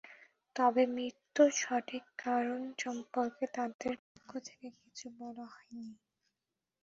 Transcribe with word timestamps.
তবে 0.55 0.83
মৃত্যুর 0.95 1.51
সঠিক 1.59 2.03
কারণ 2.19 2.61
সম্পর্কে 2.77 3.45
তাদের 3.55 3.93
পক্ষ 4.05 4.29
থেকে 4.47 4.67
কিছু 4.77 5.05
বলা 5.19 5.45
হয়নি। 5.53 5.89